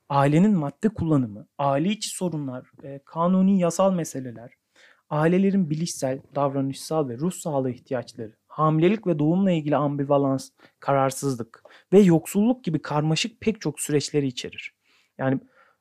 ailenin 0.10 0.58
madde 0.58 0.90
kullanımı, 0.90 1.48
aile 1.58 1.90
içi 1.90 2.10
sorunlar, 2.10 2.72
e, 2.84 3.00
kanuni 3.06 3.60
yasal 3.60 3.94
meseleler, 3.94 4.52
ailelerin 5.10 5.70
bilişsel, 5.70 6.20
davranışsal 6.36 7.10
ve 7.10 7.18
ruh 7.18 7.32
sağlığı 7.32 7.72
ihtiyaçları, 7.72 8.36
hamilelik 8.48 9.08
ve 9.08 9.20
doğumla 9.20 9.52
ilgili 9.52 9.76
ambivalans, 9.76 10.50
kararsızlık 10.80 11.64
ve 11.94 12.00
yoksulluk 12.00 12.64
gibi 12.64 12.82
karmaşık 12.82 13.42
pek 13.42 13.62
çok 13.62 13.80
süreçleri 13.80 14.28
içerir. 14.28 14.76
Yani 15.18 15.40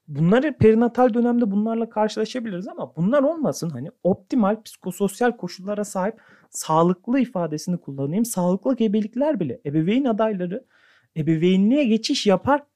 bunları 0.09 0.59
perinatal 0.59 1.15
dönemde 1.15 1.51
bunlarla 1.51 1.91
karşılaşabiliriz 1.91 2.69
ama 2.69 2.97
bunlar 2.97 3.23
olmasın 3.23 3.71
hani 3.71 3.91
optimal 4.03 4.63
psikososyal 4.63 5.37
koşullara 5.37 5.85
sahip 5.85 6.21
sağlıklı 6.51 7.21
ifadesini 7.21 7.77
kullanayım. 7.77 8.25
Sağlıklı 8.25 8.77
gebelikler 8.77 9.41
bile 9.41 9.61
ebeveyn 9.67 10.05
adayları 10.05 10.65
ebeveynliğe 11.17 11.85
geçiş 11.85 12.27
yaparken 12.27 12.71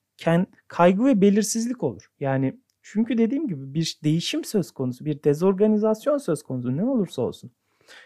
kaygı 0.69 1.05
ve 1.05 1.21
belirsizlik 1.21 1.83
olur. 1.83 2.11
Yani 2.21 2.61
çünkü 2.83 3.19
dediğim 3.19 3.49
gibi 3.49 3.75
bir 3.75 3.99
değişim 4.05 4.45
söz 4.45 4.71
konusu, 4.71 5.05
bir 5.05 5.23
dezorganizasyon 5.23 6.19
söz 6.19 6.43
konusu 6.43 6.77
ne 6.77 6.85
olursa 6.85 7.23
olsun. 7.23 7.51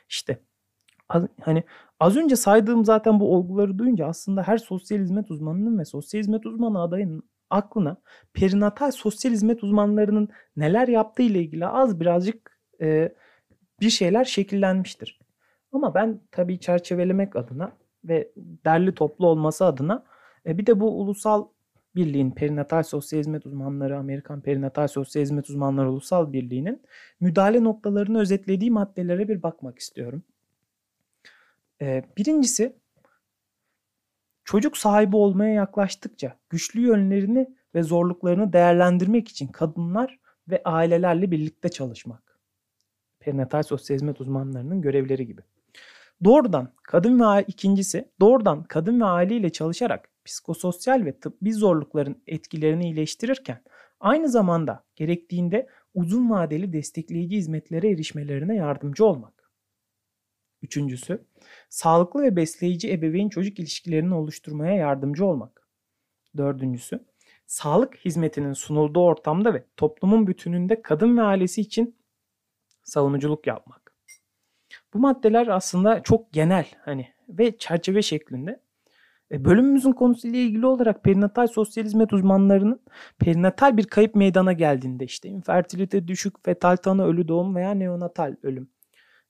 İşte 0.08 0.40
hani 1.40 1.64
az 2.00 2.16
önce 2.16 2.36
saydığım 2.36 2.84
zaten 2.84 3.20
bu 3.20 3.34
olguları 3.34 3.78
duyunca 3.78 4.06
aslında 4.06 4.42
her 4.42 4.58
sosyal 4.58 4.98
hizmet 4.98 5.30
uzmanının 5.30 5.78
ve 5.78 5.84
sosyal 5.84 6.20
hizmet 6.20 6.46
uzmanı 6.46 6.80
adayının 6.82 7.22
aklına 7.50 7.96
perinatal 8.32 8.90
sosyal 8.90 9.32
hizmet 9.32 9.64
uzmanlarının 9.64 10.28
neler 10.56 10.88
yaptığı 10.88 11.22
ile 11.22 11.40
ilgili 11.40 11.66
az 11.66 12.00
birazcık 12.00 12.60
e, 12.80 13.14
bir 13.80 13.90
şeyler 13.90 14.24
şekillenmiştir. 14.24 15.18
Ama 15.72 15.94
ben 15.94 16.20
tabii 16.30 16.60
çerçevelemek 16.60 17.36
adına 17.36 17.72
ve 18.04 18.32
derli 18.36 18.94
toplu 18.94 19.26
olması 19.26 19.64
adına 19.64 20.04
e, 20.46 20.58
bir 20.58 20.66
de 20.66 20.80
bu 20.80 21.00
ulusal 21.00 21.48
birliğin 21.96 22.30
perinatal 22.30 22.82
sosyal 22.82 23.20
hizmet 23.20 23.46
uzmanları 23.46 23.98
Amerikan 23.98 24.40
perinatal 24.40 24.88
sosyal 24.88 25.22
hizmet 25.22 25.50
uzmanları 25.50 25.90
ulusal 25.90 26.32
birliğinin 26.32 26.82
müdahale 27.20 27.64
noktalarını 27.64 28.20
özetlediği 28.20 28.70
maddelere 28.70 29.28
bir 29.28 29.42
bakmak 29.42 29.78
istiyorum. 29.78 30.22
E, 31.82 32.04
birincisi 32.16 32.76
Çocuk 34.48 34.76
sahibi 34.76 35.16
olmaya 35.16 35.54
yaklaştıkça 35.54 36.36
güçlü 36.50 36.80
yönlerini 36.80 37.54
ve 37.74 37.82
zorluklarını 37.82 38.52
değerlendirmek 38.52 39.28
için 39.28 39.46
kadınlar 39.46 40.18
ve 40.48 40.62
ailelerle 40.64 41.30
birlikte 41.30 41.68
çalışmak. 41.68 42.38
Perinatal 43.20 43.62
sosyal 43.62 43.96
hizmet 43.96 44.20
uzmanlarının 44.20 44.82
görevleri 44.82 45.26
gibi. 45.26 45.40
Doğrudan 46.24 46.72
kadın 46.82 47.20
ve 47.20 47.44
ikincisi 47.46 48.08
doğrudan 48.20 48.62
kadın 48.62 49.00
ve 49.00 49.04
aileyle 49.04 49.50
çalışarak 49.50 50.08
psikososyal 50.28 51.04
ve 51.04 51.20
tıbbi 51.20 51.52
zorlukların 51.52 52.22
etkilerini 52.26 52.84
iyileştirirken 52.84 53.62
aynı 54.00 54.28
zamanda 54.28 54.84
gerektiğinde 54.96 55.68
uzun 55.94 56.30
vadeli 56.30 56.72
destekleyici 56.72 57.36
hizmetlere 57.36 57.90
erişmelerine 57.90 58.56
yardımcı 58.56 59.04
olmak. 59.04 59.52
Üçüncüsü, 60.62 61.26
sağlıklı 61.68 62.22
ve 62.22 62.36
besleyici 62.36 62.92
ebeveyn 62.92 63.28
çocuk 63.28 63.58
ilişkilerini 63.58 64.14
oluşturmaya 64.14 64.74
yardımcı 64.74 65.24
olmak. 65.26 65.68
Dördüncüsü, 66.36 67.04
sağlık 67.46 67.96
hizmetinin 67.96 68.52
sunulduğu 68.52 69.00
ortamda 69.00 69.54
ve 69.54 69.64
toplumun 69.76 70.26
bütününde 70.26 70.82
kadın 70.82 71.16
ve 71.16 71.22
ailesi 71.22 71.60
için 71.60 71.96
savunuculuk 72.82 73.46
yapmak. 73.46 73.94
Bu 74.94 74.98
maddeler 74.98 75.46
aslında 75.46 76.02
çok 76.02 76.32
genel 76.32 76.66
hani 76.80 77.08
ve 77.28 77.58
çerçeve 77.58 78.02
şeklinde. 78.02 78.60
E, 79.32 79.44
bölümümüzün 79.44 79.92
konusuyla 79.92 80.38
ilgili 80.38 80.66
olarak 80.66 81.04
perinatal 81.04 81.46
sosyal 81.46 81.84
hizmet 81.84 82.12
uzmanlarının 82.12 82.80
perinatal 83.18 83.76
bir 83.76 83.84
kayıp 83.84 84.14
meydana 84.14 84.52
geldiğinde 84.52 85.04
işte 85.04 85.28
infertilite 85.28 86.08
düşük, 86.08 86.44
fetal 86.44 86.76
tanı, 86.76 87.06
ölü 87.06 87.28
doğum 87.28 87.54
veya 87.56 87.70
neonatal 87.70 88.36
ölüm 88.42 88.68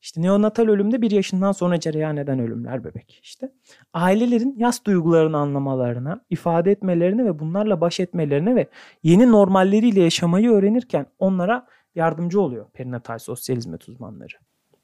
işte 0.03 0.23
neonatal 0.23 0.69
ölümde 0.69 1.03
bir 1.03 1.11
yaşından 1.11 1.53
sonra 1.53 1.81
cereyan 1.81 2.17
eden 2.17 2.39
ölümler 2.39 2.85
bebek. 2.85 3.21
İşte 3.23 3.53
ailelerin 3.93 4.55
yas 4.59 4.85
duygularını 4.85 5.37
anlamalarına, 5.37 6.25
ifade 6.31 6.71
etmelerine 6.71 7.25
ve 7.25 7.39
bunlarla 7.39 7.81
baş 7.81 8.01
etmelerine 8.01 8.57
ve 8.57 8.69
yeni 9.03 9.33
normalleriyle 9.33 10.01
yaşamayı 10.01 10.51
öğrenirken 10.51 11.07
onlara 11.19 11.67
yardımcı 11.95 12.41
oluyor 12.41 12.71
perinatal 12.71 13.19
sosyal 13.19 13.57
hizmet 13.57 13.89
uzmanları. 13.89 14.35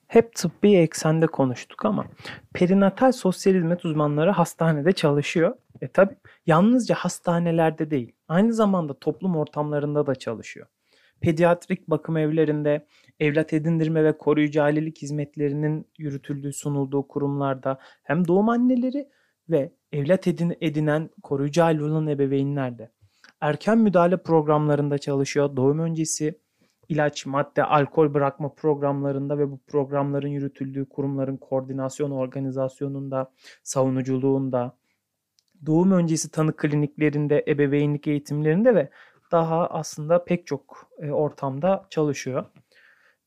Hep 0.07 0.35
tıbbi 0.35 0.77
eksende 0.77 1.27
konuştuk 1.27 1.85
ama 1.85 2.07
perinatal 2.55 3.13
sosyal 3.13 3.55
hizmet 3.55 3.85
uzmanları 3.85 4.31
hastanede 4.31 4.93
çalışıyor 4.93 5.55
E 5.81 5.89
tabi 5.89 6.15
yalnızca 6.47 6.95
hastanelerde 6.95 7.91
değil, 7.91 8.13
aynı 8.29 8.53
zamanda 8.53 8.99
toplum 8.99 9.37
ortamlarında 9.37 10.07
da 10.07 10.15
çalışıyor. 10.15 10.67
Pediatrik 11.21 11.91
bakım 11.91 12.17
evlerinde, 12.17 12.87
evlat 13.21 13.53
edindirme 13.53 14.05
ve 14.05 14.19
koruyucu 14.19 14.63
ailelik 14.63 15.03
hizmetlerinin 15.03 15.87
yürütüldüğü, 15.99 16.53
sunulduğu 16.53 17.09
kurumlarda 17.09 17.79
hem 18.03 18.29
doğum 18.29 18.49
anneleri 18.49 19.09
ve 19.51 19.73
evlat 19.93 20.27
edin, 20.27 20.57
edinen 20.61 21.11
koruyucu 21.23 21.65
aile 21.65 21.85
olan 21.85 22.07
ebeveynler 22.07 22.79
de 22.79 22.91
erken 23.41 23.79
müdahale 23.79 24.17
programlarında 24.17 24.99
çalışıyor. 24.99 25.57
Doğum 25.57 25.79
öncesi 25.79 26.39
ilaç, 26.89 27.27
madde, 27.27 27.65
alkol 27.65 28.15
bırakma 28.15 28.55
programlarında 28.55 29.39
ve 29.39 29.51
bu 29.51 29.59
programların 29.67 30.29
yürütüldüğü 30.29 30.89
kurumların 30.89 31.37
koordinasyon 31.37 32.11
organizasyonunda, 32.11 33.33
savunuculuğunda, 33.63 34.77
doğum 35.67 35.93
öncesi 35.93 36.31
tanı 36.31 36.57
kliniklerinde, 36.57 37.45
ebeveynlik 37.49 38.07
eğitimlerinde 38.07 38.75
ve 38.75 38.91
daha 39.33 39.67
aslında 39.67 40.25
pek 40.25 40.47
çok 40.47 40.91
e, 40.99 41.11
ortamda 41.11 41.87
çalışıyor. 41.91 42.45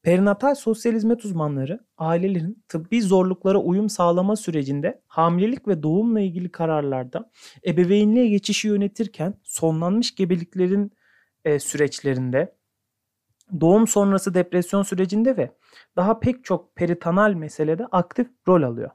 Perinatal 0.03 0.55
sosyal 0.55 0.93
hizmet 0.93 1.25
uzmanları 1.25 1.79
ailelerin 1.97 2.63
tıbbi 2.69 3.01
zorluklara 3.01 3.57
uyum 3.57 3.89
sağlama 3.89 4.35
sürecinde 4.35 5.01
hamilelik 5.07 5.67
ve 5.67 5.83
doğumla 5.83 6.19
ilgili 6.19 6.51
kararlarda 6.51 7.31
ebeveynliğe 7.65 8.27
geçişi 8.27 8.67
yönetirken 8.67 9.33
sonlanmış 9.43 10.15
gebeliklerin 10.15 10.91
e, 11.45 11.59
süreçlerinde 11.59 12.55
doğum 13.61 13.87
sonrası 13.87 14.33
depresyon 14.33 14.83
sürecinde 14.83 15.37
ve 15.37 15.51
daha 15.95 16.19
pek 16.19 16.45
çok 16.45 16.75
peritanal 16.75 17.33
meselede 17.33 17.85
aktif 17.91 18.27
rol 18.47 18.63
alıyor. 18.63 18.89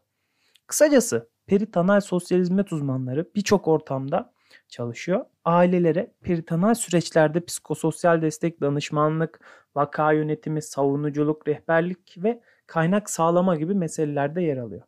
Kısacası 0.67 1.31
peritanal 1.47 2.01
sosyal 2.01 2.39
hizmet 2.39 2.73
uzmanları 2.73 3.31
birçok 3.35 3.69
ortamda 3.69 4.33
çalışıyor. 4.69 5.25
Ailelere 5.45 6.15
peritanal 6.23 6.75
süreçlerde 6.75 7.45
psikososyal 7.45 8.23
destek, 8.23 8.61
danışmanlık, 8.61 9.41
vaka 9.75 10.13
yönetimi, 10.13 10.63
savunuculuk, 10.63 11.49
rehberlik 11.49 12.15
ve 12.17 12.41
kaynak 12.67 13.11
sağlama 13.11 13.57
gibi 13.57 13.75
meselelerde 13.75 14.43
yer 14.43 14.57
alıyor. 14.57 14.83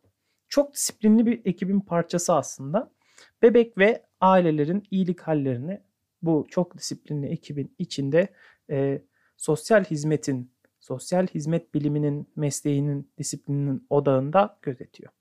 Çok 0.49 0.73
disiplinli 0.73 1.25
bir 1.25 1.41
ekibin 1.45 1.79
parçası 1.79 2.33
aslında. 2.33 2.91
Bebek 3.41 3.77
ve 3.77 4.03
ailelerin 4.21 4.83
iyilik 4.91 5.21
hallerini 5.21 5.81
bu 6.21 6.47
çok 6.49 6.77
disiplinli 6.77 7.27
ekibin 7.27 7.75
içinde 7.77 8.27
e, 8.69 9.01
sosyal 9.37 9.83
hizmetin, 9.83 10.51
sosyal 10.79 11.27
hizmet 11.27 11.73
biliminin, 11.73 12.29
mesleğinin, 12.35 13.11
disiplininin 13.17 13.87
odağında 13.89 14.59
gözetiyor. 14.61 15.11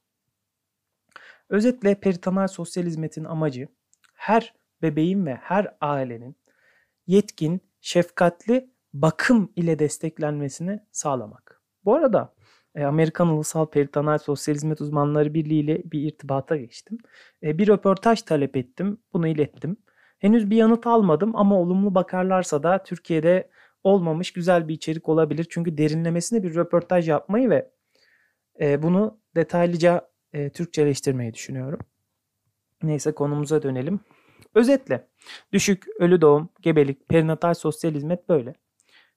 Özetle 1.48 1.94
peritonal 1.94 2.46
sosyal 2.46 2.84
hizmetin 2.84 3.24
amacı 3.24 3.68
her 4.14 4.54
bebeğin 4.82 5.26
ve 5.26 5.34
her 5.34 5.76
ailenin 5.80 6.36
yetkin, 7.06 7.60
şefkatli 7.80 8.70
bakım 8.92 9.52
ile 9.56 9.78
desteklenmesini 9.78 10.80
sağlamak. 10.92 11.62
Bu 11.84 11.94
arada 11.94 12.34
e, 12.74 12.84
Amerikan 12.84 13.28
Ulusal 13.28 13.66
Peritonal 13.66 14.18
Sosyal 14.18 14.54
Hizmet 14.54 14.80
Uzmanları 14.80 15.34
Birliği 15.34 15.60
ile 15.60 15.82
bir 15.84 16.08
irtibata 16.08 16.56
geçtim. 16.56 16.98
E, 17.42 17.58
bir 17.58 17.68
röportaj 17.68 18.22
talep 18.22 18.56
ettim, 18.56 18.98
bunu 19.12 19.28
ilettim. 19.28 19.76
Henüz 20.18 20.50
bir 20.50 20.56
yanıt 20.56 20.86
almadım 20.86 21.36
ama 21.36 21.60
olumlu 21.60 21.94
bakarlarsa 21.94 22.62
da 22.62 22.82
Türkiye'de 22.82 23.50
olmamış 23.84 24.32
güzel 24.32 24.68
bir 24.68 24.74
içerik 24.74 25.08
olabilir. 25.08 25.46
Çünkü 25.50 25.78
derinlemesine 25.78 26.42
bir 26.42 26.54
röportaj 26.54 27.08
yapmayı 27.08 27.50
ve 27.50 27.70
e, 28.60 28.82
bunu 28.82 29.20
detaylıca 29.36 30.08
e, 30.32 30.50
Türkçeleştirmeyi 30.50 31.34
düşünüyorum. 31.34 31.78
Neyse 32.82 33.12
konumuza 33.12 33.62
dönelim. 33.62 34.00
Özetle 34.54 35.08
düşük, 35.52 35.86
ölü 35.98 36.20
doğum, 36.20 36.48
gebelik, 36.62 37.08
perinatal 37.08 37.54
sosyal 37.54 37.94
hizmet 37.94 38.28
böyle. 38.28 38.54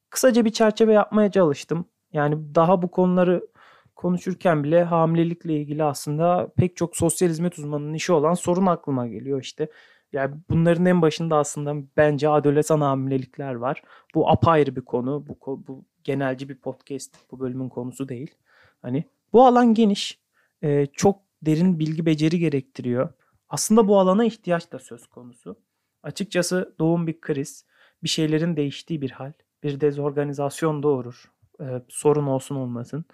Kısaca 0.10 0.46
bir 0.46 0.52
çerçeve 0.52 0.94
yapmaya 0.94 1.32
çalıştım. 1.32 1.86
Yani 2.14 2.56
daha 2.56 2.82
bu 2.82 2.92
konuları 2.92 3.48
konuşurken 3.96 4.64
bile 4.64 4.84
hamilelikle 4.84 5.54
ilgili 5.54 5.84
aslında 5.84 6.54
pek 6.58 6.78
çok 6.78 6.98
sosyal 6.98 7.30
hizmet 7.30 7.60
uzmanının 7.60 7.94
işi 7.94 8.14
olan 8.14 8.34
sorun 8.34 8.66
aklıma 8.66 9.08
geliyor 9.08 9.42
işte. 9.42 9.68
Yani 10.14 10.36
bunların 10.50 10.86
en 10.86 11.02
başında 11.02 11.38
aslında 11.38 11.76
bence 11.98 12.30
adolesan 12.30 12.82
hamilelikler 12.82 13.54
var. 13.54 13.84
Bu 14.16 14.30
apayrı 14.30 14.76
bir 14.76 14.82
konu. 14.82 15.26
Bu, 15.28 15.64
bu 15.68 15.86
genelci 16.04 16.50
bir 16.50 16.56
podcast. 16.56 17.16
Bu 17.32 17.40
bölümün 17.40 17.70
konusu 17.70 18.10
değil. 18.10 18.36
Hani 18.82 19.04
bu 19.34 19.46
alan 19.46 19.74
geniş. 19.74 20.20
Ee, 20.64 20.86
çok 20.94 21.20
derin 21.42 21.80
bilgi 21.80 22.06
beceri 22.06 22.40
gerektiriyor. 22.40 23.10
Aslında 23.50 23.88
bu 23.88 24.00
alana 24.00 24.26
ihtiyaç 24.26 24.72
da 24.72 24.80
söz 24.80 25.08
konusu. 25.08 25.56
Açıkçası 26.04 26.76
doğum 26.80 27.08
bir 27.08 27.22
kriz, 27.22 27.66
bir 28.04 28.10
şeylerin 28.10 28.56
değiştiği 28.56 29.02
bir 29.02 29.12
hal, 29.12 29.34
bir 29.64 29.82
dezorganizasyon 29.82 30.84
doğurur. 30.84 31.32
Ee, 31.62 31.82
sorun 31.90 32.28
olsun 32.28 32.56
olmasın. 32.56 33.06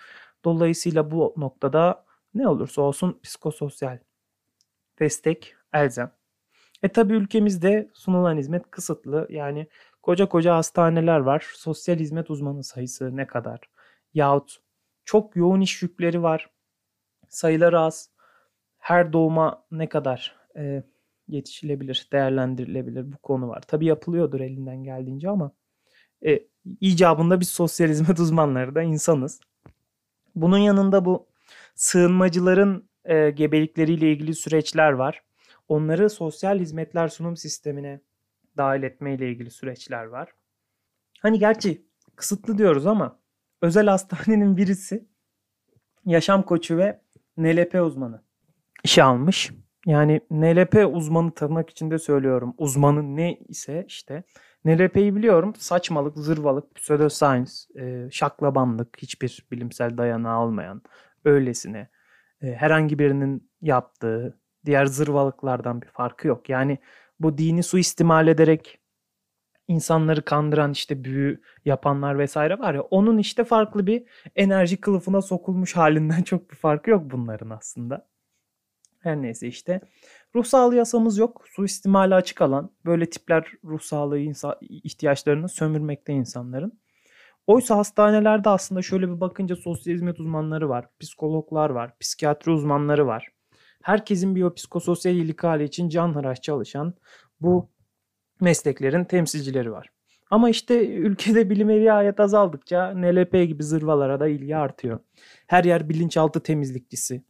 Dolayısıyla 0.45 1.11
bu 1.11 1.33
noktada 1.37 2.05
ne 2.33 2.47
olursa 2.47 2.81
olsun 2.81 3.19
psikososyal 3.23 3.99
destek 4.99 5.55
elzem. 5.73 6.11
E 6.83 6.89
tabi 6.89 7.13
ülkemizde 7.13 7.89
sunulan 7.93 8.37
hizmet 8.37 8.71
kısıtlı. 8.71 9.27
Yani 9.29 9.67
koca 10.01 10.29
koca 10.29 10.55
hastaneler 10.55 11.19
var. 11.19 11.45
Sosyal 11.55 11.97
hizmet 11.97 12.29
uzmanı 12.29 12.63
sayısı 12.63 13.17
ne 13.17 13.27
kadar? 13.27 13.59
Yahut 14.13 14.57
çok 15.05 15.35
yoğun 15.35 15.61
iş 15.61 15.81
yükleri 15.81 16.23
var. 16.23 16.49
Sayıları 17.29 17.79
az 17.79 18.09
her 18.79 19.13
doğuma 19.13 19.65
ne 19.71 19.89
kadar 19.89 20.35
e, 20.57 20.83
yetişilebilir, 21.27 22.07
değerlendirilebilir 22.13 23.11
bu 23.11 23.17
konu 23.17 23.47
var. 23.47 23.61
Tabii 23.67 23.85
yapılıyordur 23.85 24.39
elinden 24.39 24.83
geldiğince 24.83 25.29
ama 25.29 25.51
e, 26.25 26.39
icabında 26.81 27.39
biz 27.39 27.49
sosyal 27.49 27.87
hizmet 27.89 28.19
uzmanları 28.19 28.75
da 28.75 28.81
insanız. 28.81 29.39
Bunun 30.35 30.57
yanında 30.57 31.05
bu 31.05 31.27
sığınmacıların 31.75 32.89
e, 33.05 33.29
gebelikleriyle 33.29 34.11
ilgili 34.11 34.35
süreçler 34.35 34.91
var. 34.91 35.23
Onları 35.67 36.09
sosyal 36.09 36.59
hizmetler 36.59 37.07
sunum 37.07 37.37
sistemine 37.37 38.01
dahil 38.57 38.83
etme 38.83 39.15
ile 39.15 39.29
ilgili 39.29 39.51
süreçler 39.51 40.05
var. 40.05 40.33
Hani 41.19 41.39
gerçi 41.39 41.85
kısıtlı 42.15 42.57
diyoruz 42.57 42.87
ama 42.87 43.19
özel 43.61 43.87
hastanenin 43.87 44.57
birisi 44.57 45.07
yaşam 46.05 46.43
koçu 46.43 46.77
ve 46.77 47.01
NLP 47.37 47.75
uzmanı 47.75 48.21
işe 48.83 49.03
almış. 49.03 49.51
Yani 49.85 50.21
NLP 50.31 50.95
uzmanı 50.95 51.31
tırnak 51.31 51.69
içinde 51.69 51.97
söylüyorum. 51.97 52.53
Uzmanı 52.57 53.15
ne 53.15 53.33
ise 53.47 53.85
işte. 53.87 54.23
NLP'yi 54.65 55.15
biliyorum. 55.15 55.53
Saçmalık, 55.57 56.17
zırvalık, 56.17 56.75
pseudoscience, 56.75 57.51
e, 57.75 58.07
şaklabanlık, 58.11 58.97
hiçbir 58.97 59.47
bilimsel 59.51 59.97
dayanağı 59.97 60.39
olmayan, 60.39 60.81
öylesine 61.25 61.89
e, 62.41 62.47
herhangi 62.47 62.99
birinin 62.99 63.49
yaptığı 63.61 64.39
diğer 64.65 64.85
zırvalıklardan 64.85 65.81
bir 65.81 65.87
farkı 65.87 66.27
yok. 66.27 66.49
Yani 66.49 66.77
bu 67.19 67.37
dini 67.37 67.63
suistimal 67.63 68.27
ederek 68.27 68.79
insanları 69.67 70.25
kandıran 70.25 70.71
işte 70.71 71.03
büyü 71.03 71.41
yapanlar 71.65 72.17
vesaire 72.19 72.59
var 72.59 72.73
ya 72.73 72.81
onun 72.81 73.17
işte 73.17 73.43
farklı 73.43 73.87
bir 73.87 74.03
enerji 74.35 74.81
kılıfına 74.81 75.21
sokulmuş 75.21 75.75
halinden 75.77 76.21
çok 76.23 76.51
bir 76.51 76.55
farkı 76.55 76.89
yok 76.89 77.03
bunların 77.11 77.49
aslında. 77.49 78.07
Her 78.99 79.21
neyse 79.21 79.47
işte. 79.47 79.81
Ruh 80.35 80.73
yasamız 80.73 81.17
yok. 81.17 81.45
Suistimali 81.55 82.15
açık 82.15 82.41
alan. 82.41 82.71
Böyle 82.85 83.09
tipler 83.09 83.47
ruh 83.63 83.79
ihtiyaçlarını 84.61 85.49
sömürmekte 85.49 86.13
insanların. 86.13 86.79
Oysa 87.47 87.77
hastanelerde 87.77 88.49
aslında 88.49 88.81
şöyle 88.81 89.09
bir 89.09 89.21
bakınca 89.21 89.55
sosyal 89.55 89.93
hizmet 89.93 90.19
uzmanları 90.19 90.69
var, 90.69 90.85
psikologlar 90.99 91.69
var, 91.69 91.99
psikiyatri 91.99 92.51
uzmanları 92.51 93.07
var. 93.07 93.32
Herkesin 93.83 94.35
biyopsikososyal 94.35 95.15
iyilik 95.15 95.43
hali 95.43 95.63
için 95.63 95.89
canhıraş 95.89 96.41
çalışan 96.41 96.93
bu 97.41 97.69
mesleklerin 98.41 99.03
temsilcileri 99.03 99.71
var. 99.71 99.89
Ama 100.31 100.49
işte 100.49 100.87
ülkede 100.87 101.49
bilime 101.49 101.79
riayet 101.79 102.19
azaldıkça 102.19 102.93
NLP 102.95 103.31
gibi 103.31 103.63
zırvalara 103.63 104.19
da 104.19 104.27
ilgi 104.27 104.55
artıyor. 104.55 104.99
Her 105.47 105.63
yer 105.63 105.89
bilinçaltı 105.89 106.39
temizlikçisi, 106.39 107.23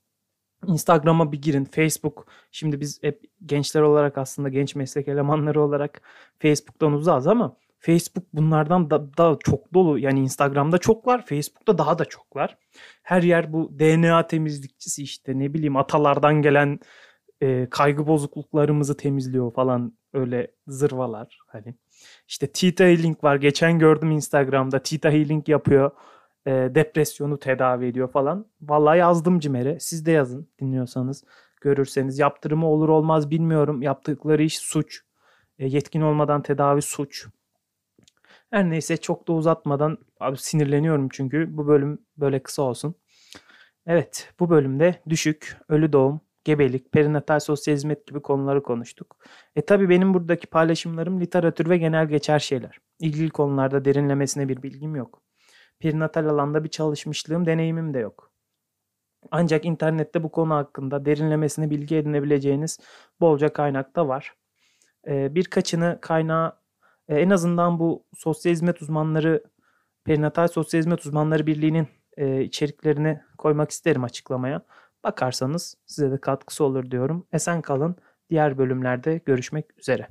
Instagram'a 0.68 1.32
bir 1.32 1.42
girin. 1.42 1.66
Facebook. 1.66 2.28
Şimdi 2.52 2.82
biz 2.82 3.04
hep 3.04 3.24
gençler 3.46 3.82
olarak 3.82 4.18
aslında 4.18 4.50
genç 4.50 4.76
meslek 4.76 5.08
elemanları 5.08 5.62
olarak 5.62 6.02
Facebook'tan 6.40 6.94
uzağız 6.94 7.28
ama 7.28 7.58
Facebook 7.86 8.26
bunlardan 8.34 8.90
da, 8.90 9.18
da 9.18 9.38
çok 9.44 9.74
dolu. 9.74 10.00
Yani 10.00 10.20
Instagram'da 10.20 10.78
çok 10.78 11.08
var. 11.08 11.26
Facebook'ta 11.26 11.78
daha 11.78 12.00
da 12.00 12.06
çok 12.06 12.36
var. 12.36 12.58
Her 13.04 13.24
yer 13.24 13.54
bu 13.54 13.80
DNA 13.80 14.28
temizlikçisi 14.28 15.04
işte 15.04 15.40
ne 15.40 15.54
bileyim 15.54 15.78
atalardan 15.78 16.42
gelen 16.42 16.80
e, 17.42 17.68
kaygı 17.70 18.08
bozukluklarımızı 18.08 18.98
temizliyor 18.98 19.54
falan 19.54 19.98
öyle 20.14 20.52
zırvalar. 20.68 21.40
Hani 21.48 21.76
işte 22.28 22.48
Theta 22.52 22.84
Healing 22.84 23.24
var. 23.24 23.36
Geçen 23.36 23.80
gördüm 23.80 24.12
Instagram'da 24.12 24.80
Theta 24.80 25.12
Healing 25.12 25.50
yapıyor 25.50 25.92
e, 26.48 26.52
depresyonu 26.52 27.40
tedavi 27.40 27.86
ediyor 27.86 28.12
falan. 28.12 28.46
Vallahi 28.62 29.00
yazdım 29.00 29.40
Cimer'e. 29.40 29.80
Siz 29.80 30.06
de 30.06 30.12
yazın 30.12 30.48
dinliyorsanız. 30.62 31.24
görürseniz. 31.62 32.20
Yaptırımı 32.20 32.68
olur 32.68 32.90
olmaz 32.90 33.30
bilmiyorum. 33.30 33.82
Yaptıkları 33.82 34.44
iş 34.44 34.58
suç. 34.58 35.02
E, 35.60 35.68
yetkin 35.68 36.02
olmadan 36.02 36.42
tedavi 36.42 36.82
suç. 36.82 37.28
Her 38.54 38.70
neyse 38.70 38.98
çok 38.98 39.28
da 39.28 39.34
uzatmadan 39.34 39.98
abi 40.20 40.38
sinirleniyorum 40.38 41.10
çünkü 41.10 41.58
bu 41.58 41.68
bölüm 41.68 42.00
böyle 42.18 42.44
kısa 42.44 42.62
olsun. 42.62 42.96
Evet 43.86 44.34
bu 44.40 44.50
bölümde 44.50 45.02
düşük, 45.10 45.58
ölü 45.70 45.94
doğum, 45.94 46.22
gebelik, 46.44 46.92
perinatal 46.92 47.40
sosyal 47.40 47.76
hizmet 47.76 48.08
gibi 48.08 48.22
konuları 48.22 48.64
konuştuk. 48.64 49.18
E 49.56 49.66
tabi 49.66 49.90
benim 49.90 50.14
buradaki 50.14 50.48
paylaşımlarım 50.48 51.22
literatür 51.22 51.70
ve 51.70 51.78
genel 51.78 52.08
geçer 52.08 52.40
şeyler. 52.40 52.78
İlgili 53.00 53.30
konularda 53.30 53.86
derinlemesine 53.86 54.50
bir 54.50 54.64
bilgim 54.64 54.96
yok. 54.96 55.22
Perinatal 55.80 56.26
alanda 56.26 56.64
bir 56.64 56.70
çalışmışlığım, 56.70 57.46
deneyimim 57.46 57.94
de 57.94 58.00
yok. 58.00 58.32
Ancak 59.32 59.66
internette 59.66 60.24
bu 60.24 60.32
konu 60.32 60.54
hakkında 60.54 61.06
derinlemesine 61.06 61.70
bilgi 61.70 61.96
edinebileceğiniz 61.96 62.80
bolca 63.22 63.54
kaynak 63.54 63.96
da 63.96 64.08
var. 64.08 64.34
E, 65.08 65.36
birkaçını 65.36 65.98
kaynağı 66.02 66.63
e, 67.08 67.16
en 67.20 67.30
azından 67.30 67.80
bu 67.80 68.06
sosyal 68.18 68.54
hizmet 68.54 68.82
uzmanları, 68.82 69.44
perinatal 70.06 70.48
sosyal 70.48 70.80
hizmet 70.80 71.06
uzmanları 71.06 71.48
birliğinin 71.48 71.88
e, 72.18 72.42
içeriklerini 72.42 73.22
koymak 73.38 73.72
isterim 73.72 74.04
açıklamaya. 74.04 74.62
Bakarsanız 75.04 75.76
size 75.86 76.12
de 76.12 76.18
katkısı 76.18 76.64
olur 76.64 76.92
diyorum. 76.92 77.28
Esen 77.32 77.62
kalın. 77.62 77.96
Diğer 78.30 78.58
bölümlerde 78.58 79.22
görüşmek 79.26 79.80
üzere. 79.80 80.08